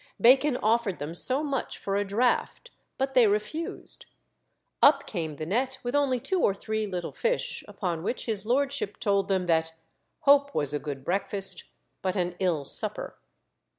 [0.19, 4.07] Bacon offered them so much for a draught, but they refused.
[4.81, 8.99] Up came the net with only two or three little fish; upon which his lordship
[8.99, 9.73] told them that
[10.21, 11.65] "hope was a good breakfast,
[12.01, 13.19] but an ill supper."